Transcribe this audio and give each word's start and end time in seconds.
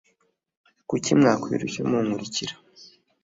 kuki 0.89 1.11
mwakwirushya 1.19 1.81
munkurikira 1.89 2.53